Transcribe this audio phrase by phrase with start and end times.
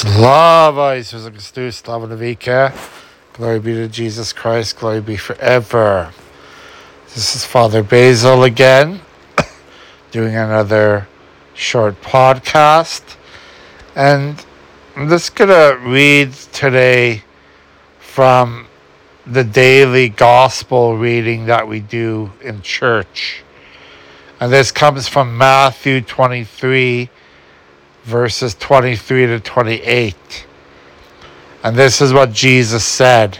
[0.00, 2.74] Slava Isus Christus, Slava Navika.
[3.34, 6.10] Glory be to Jesus Christ, glory be forever.
[7.12, 9.02] This is Father Basil again,
[10.10, 11.06] doing another
[11.52, 13.16] short podcast.
[13.94, 14.42] And
[14.96, 17.22] I'm just going to read today
[17.98, 18.68] from
[19.26, 23.42] the daily gospel reading that we do in church.
[24.40, 27.10] And this comes from Matthew 23
[28.04, 30.46] verses 23 to 28.
[31.62, 33.38] And this is what Jesus said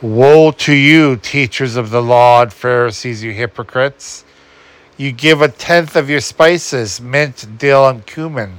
[0.00, 4.24] Woe to you, teachers of the law and Pharisees, you hypocrites!
[4.96, 8.56] You give a tenth of your spices, mint, dill, and cumin,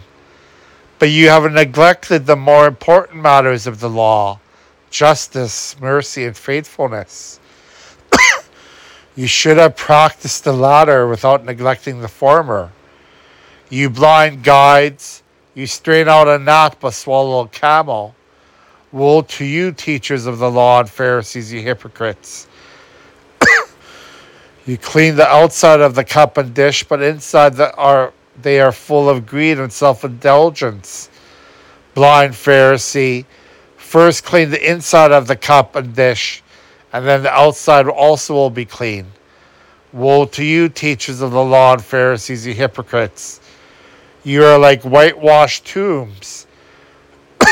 [1.00, 4.40] but you have neglected the more important matters of the law
[4.90, 7.40] justice, mercy, and faithfulness.
[9.16, 12.72] you should have practiced the latter without neglecting the former.
[13.74, 15.24] You blind guides,
[15.56, 18.14] you strain out a gnat but swallow a camel.
[18.92, 22.48] Woe to you, teachers of the law and Pharisees, you hypocrites!
[24.68, 28.72] you clean the outside of the cup and dish, but inside the, are they are
[28.72, 31.10] full of greed and self-indulgence.
[31.96, 33.26] Blind Pharisee,
[33.78, 36.44] first clean the inside of the cup and dish,
[36.94, 39.08] and then the outside also will be clean.
[39.92, 43.40] Woe to you, teachers of the law and Pharisees, you hypocrites!
[44.26, 46.48] You are like whitewashed tombs,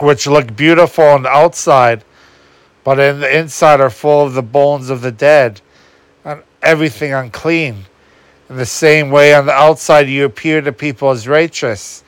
[0.00, 2.04] which look beautiful on the outside,
[2.84, 5.60] but in the inside are full of the bones of the dead
[6.24, 7.86] and everything unclean.
[8.48, 12.04] In the same way, on the outside you appear to people as righteous,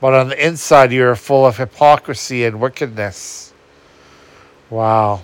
[0.00, 3.52] but on the inside you are full of hypocrisy and wickedness.
[4.68, 5.22] Wow.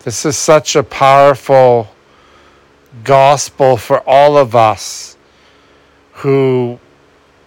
[0.00, 1.88] This is such a powerful
[3.04, 5.15] gospel for all of us
[6.16, 6.78] who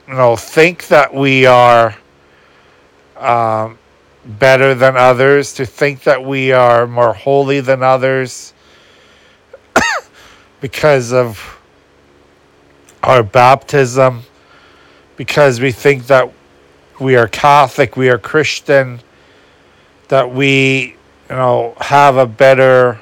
[0.08, 1.96] you know think that we are
[3.18, 3.80] um,
[4.26, 8.54] better than others, to think that we are more holy than others
[10.62, 11.60] because of
[13.02, 14.22] our baptism,
[15.18, 16.32] because we think that
[17.00, 19.00] we are Catholic, we are Christian,
[20.10, 20.96] that we
[21.30, 23.00] you know have a better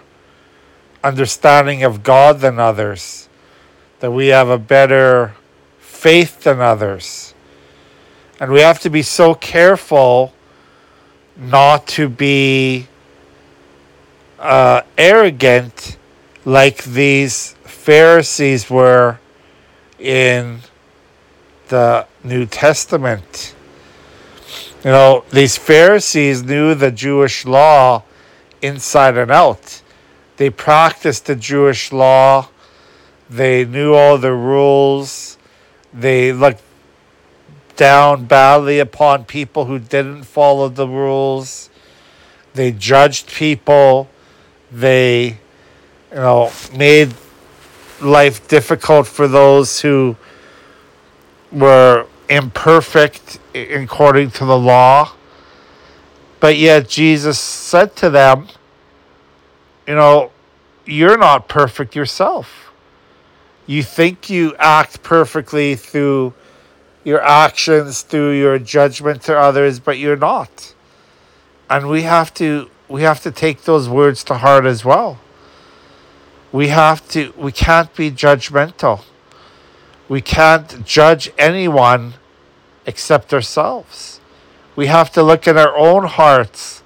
[1.04, 3.28] understanding of God than others,
[4.00, 5.34] that we have a better
[5.98, 7.34] faith than others.
[8.40, 10.34] And we have to be so careful
[11.36, 12.88] not to be
[14.38, 15.98] uh, arrogant
[16.46, 19.18] like these Pharisees were
[19.98, 20.60] in
[21.70, 23.56] the New Testament.
[24.84, 28.04] You know, these Pharisees knew the Jewish law
[28.62, 29.82] inside and out.
[30.38, 32.50] They practiced the Jewish law,
[33.28, 35.37] they knew all the rules
[35.94, 36.62] they looked
[37.76, 41.70] down badly upon people who didn't follow the rules.
[42.54, 44.10] They judged people.
[44.72, 45.38] They,
[46.12, 47.14] you know, made
[48.02, 50.18] life difficult for those who
[51.52, 55.14] were imperfect according to the law.
[56.40, 58.48] But yet Jesus said to them,
[59.88, 60.32] you know,
[60.86, 62.67] you're not perfect yourself
[63.68, 66.34] you think you act perfectly through
[67.04, 70.74] your actions, through your judgment to others, but you're not.
[71.70, 75.20] And we have to we have to take those words to heart as well.
[76.54, 79.04] We have to we can't be judgmental.
[80.08, 82.14] We can't judge anyone
[82.86, 84.22] except ourselves.
[84.78, 86.84] We have to look in our own hearts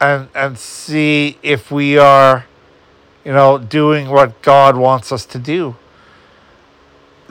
[0.00, 2.46] and and see if we are
[3.26, 5.76] you know doing what God wants us to do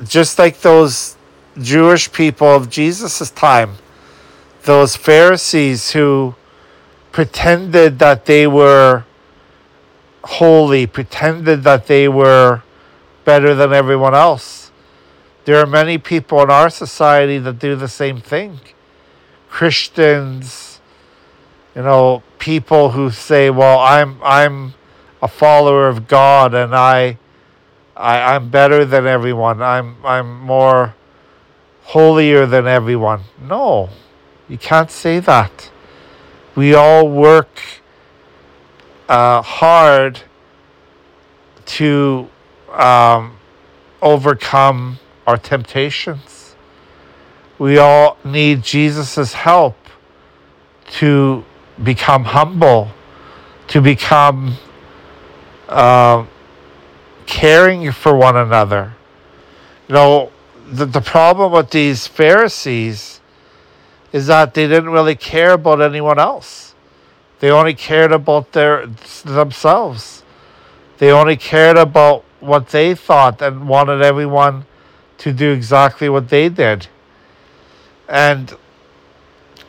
[0.04, 1.18] just like those
[1.60, 3.76] Jewish people of Jesus' time,
[4.64, 6.36] those Pharisees who
[7.12, 9.06] pretended that they were
[10.24, 12.62] holy, pretended that they were
[13.26, 14.72] better than everyone else.
[15.46, 18.60] There are many people in our society that do the same thing.
[19.50, 20.80] Christians,
[21.76, 24.74] you know, people who say, "Well, I'm I'm
[25.22, 27.18] a follower of God and I
[27.98, 29.62] I, I'm better than everyone.
[29.62, 30.96] I'm I'm more
[31.84, 33.22] holier than everyone.
[33.42, 33.90] No,
[34.48, 35.72] you can't say that.
[36.56, 37.62] We all work
[39.10, 40.22] uh, hard
[41.66, 42.30] to
[42.72, 43.38] um,
[44.02, 46.56] overcome our temptations.
[47.58, 49.76] We all need Jesus' help
[50.92, 51.44] to
[51.84, 52.92] become humble,
[53.70, 54.56] to become
[55.68, 56.26] uh,
[57.28, 58.96] caring for one another.
[59.88, 60.32] You know,
[60.68, 63.22] the, the problem with these Pharisees
[64.12, 66.74] is that they didn't really care about anyone else.
[67.40, 68.88] They only cared about their
[69.24, 70.24] themselves.
[70.98, 74.66] They only cared about what they thought and wanted everyone
[75.20, 76.88] to do exactly what they did.
[78.08, 78.52] And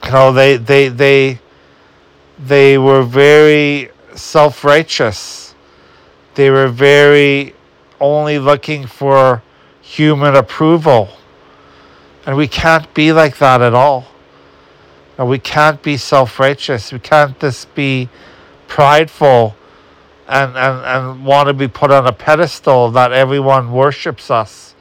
[0.04, 1.40] you know, they they they
[2.38, 5.47] they were very self-righteous.
[6.38, 7.52] They were very
[7.98, 9.42] only looking for
[9.80, 11.08] human approval.
[12.24, 14.06] And we can't be like that at all.
[15.18, 16.92] And we can't be self righteous.
[16.92, 18.08] We can't just be
[18.68, 19.56] prideful
[20.28, 24.76] and, and, and want to be put on a pedestal that everyone worships us.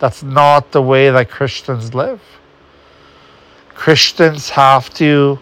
[0.00, 2.20] That's not the way that Christians live.
[3.70, 5.38] Christians have to,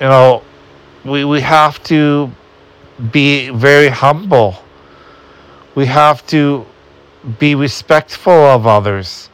[0.00, 0.42] you know,
[1.04, 2.32] we, we have to
[3.10, 4.56] be very humble.
[5.74, 6.66] We have to
[7.38, 9.28] be respectful of others,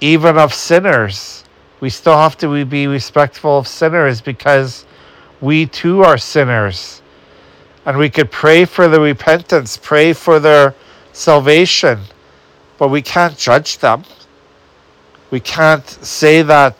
[0.00, 1.44] even of sinners.
[1.80, 4.84] We still have to be respectful of sinners because
[5.40, 7.02] we too are sinners.
[7.86, 10.74] And we could pray for the repentance, pray for their
[11.12, 12.00] salvation,
[12.78, 14.04] but we can't judge them.
[15.30, 16.76] We can't say that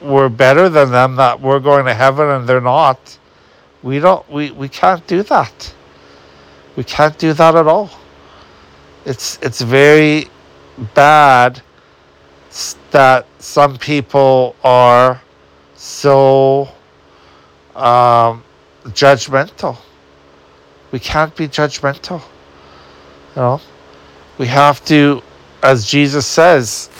[0.00, 3.18] we're better than them, that we're going to heaven and they're not.
[3.82, 5.74] We don't we, we can't do that.
[6.76, 7.90] We can't do that at all
[9.04, 10.26] it's it's very
[10.94, 11.62] bad
[12.90, 15.22] that some people are
[15.74, 16.68] so
[17.74, 18.42] um,
[18.86, 19.76] judgmental.
[20.90, 22.22] We can't be judgmental.
[23.36, 23.60] You know,
[24.38, 25.22] we have to,
[25.62, 26.90] as Jesus says,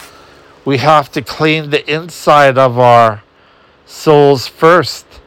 [0.65, 3.23] we have to clean the inside of our
[3.87, 5.20] souls first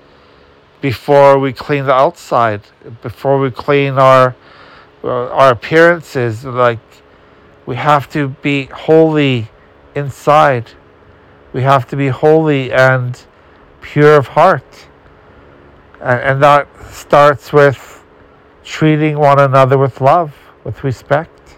[0.84, 2.60] before we clean the outside,
[3.02, 4.36] before we clean our
[5.02, 6.86] uh, our appearances like
[7.66, 9.48] we have to be holy
[9.96, 10.72] inside.
[11.54, 13.18] We have to be holy and
[13.80, 14.90] pure of heart.
[16.02, 18.04] And, and that starts with
[18.66, 20.36] treating one another with love
[20.66, 21.56] with respect.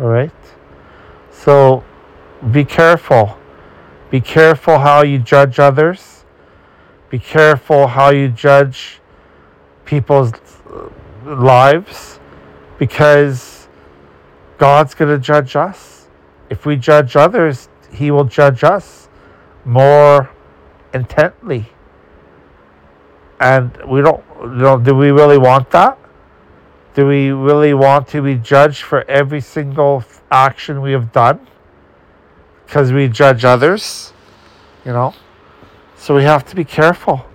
[0.00, 0.42] All right?
[1.30, 1.84] So
[2.50, 3.38] be careful.
[4.10, 6.15] Be careful how you judge others
[7.10, 9.00] be careful how you judge
[9.84, 10.32] people's
[11.24, 12.18] lives
[12.78, 13.68] because
[14.58, 16.08] God's going to judge us.
[16.50, 19.08] If we judge others, He will judge us
[19.64, 20.30] more
[20.92, 21.70] intently.
[23.38, 25.98] And we don't, you know, do we really want that?
[26.94, 31.46] Do we really want to be judged for every single action we have done?
[32.64, 34.12] Because we judge others,
[34.84, 35.14] you know?
[36.06, 37.26] So we have to be careful.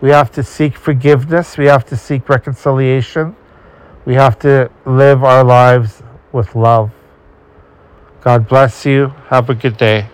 [0.00, 1.56] We have to seek forgiveness.
[1.56, 3.36] We have to seek reconciliation.
[4.06, 6.90] We have to live our lives with love.
[8.20, 9.14] God bless you.
[9.28, 10.08] Have a good day.